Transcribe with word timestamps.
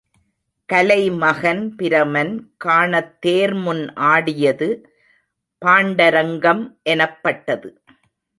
கலைமகன் 0.73 1.75
பிரமன் 1.77 2.33
காணத் 2.57 3.21
தேர்முன் 3.21 3.93
ஆடியது 3.93 4.69
பாண்டரங்கம் 5.65 6.63
எனப்பட்டது. 6.83 7.83